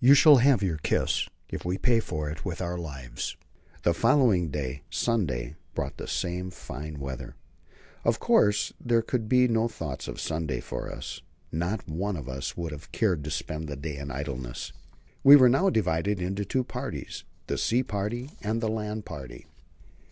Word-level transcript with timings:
You 0.00 0.14
shall 0.14 0.38
have 0.38 0.60
your 0.60 0.78
kiss, 0.78 1.28
if 1.48 1.64
we 1.64 1.78
pay 1.78 2.00
for 2.00 2.28
it 2.28 2.44
with 2.44 2.60
our 2.60 2.76
lives. 2.76 3.36
The 3.84 3.94
following 3.94 4.50
day 4.50 4.82
Sunday 4.90 5.54
brought 5.72 5.98
the 5.98 6.08
same 6.08 6.50
fine 6.50 6.98
weather. 6.98 7.36
Of 8.04 8.18
course, 8.18 8.72
there 8.84 9.02
could 9.02 9.22
now 9.22 9.28
be 9.28 9.46
no 9.46 9.68
thought 9.68 10.08
of 10.08 10.18
Sunday 10.20 10.58
for 10.58 10.90
us. 10.90 11.22
Not 11.52 11.88
one 11.88 12.16
of 12.16 12.28
us 12.28 12.56
would 12.56 12.72
have 12.72 12.90
cared 12.90 13.22
to 13.22 13.30
spend 13.30 13.68
the 13.68 13.76
day 13.76 13.98
in 13.98 14.10
idleness. 14.10 14.72
We 15.22 15.36
were 15.36 15.48
now 15.48 15.70
divided 15.70 16.20
into 16.20 16.44
two 16.44 16.64
parties: 16.64 17.22
the 17.46 17.56
sea 17.56 17.84
party 17.84 18.32
and 18.42 18.60
the 18.60 18.66
land 18.68 19.04
party. 19.04 19.46